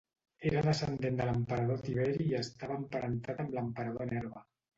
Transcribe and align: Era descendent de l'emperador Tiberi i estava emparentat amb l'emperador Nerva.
Era 0.51 0.61
descendent 0.67 1.19
de 1.19 1.27
l'emperador 1.29 1.83
Tiberi 1.89 2.17
i 2.31 2.39
estava 2.39 2.79
emparentat 2.81 3.45
amb 3.45 3.55
l'emperador 3.61 4.13
Nerva. 4.17 4.45